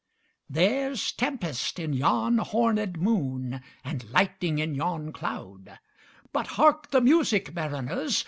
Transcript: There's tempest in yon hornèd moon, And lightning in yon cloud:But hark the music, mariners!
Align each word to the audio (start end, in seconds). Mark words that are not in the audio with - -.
There's 0.49 1.11
tempest 1.11 1.77
in 1.77 1.93
yon 1.93 2.37
hornèd 2.37 2.97
moon, 2.97 3.61
And 3.83 4.09
lightning 4.09 4.57
in 4.57 4.73
yon 4.73 5.13
cloud:But 5.13 6.47
hark 6.57 6.89
the 6.89 7.01
music, 7.01 7.53
mariners! 7.53 8.19